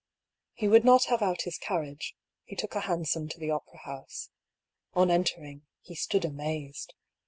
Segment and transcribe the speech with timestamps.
[0.53, 4.31] He would not have out his carriage; he took a hansom to the opera house.
[4.95, 6.95] On entering, he stood amazed!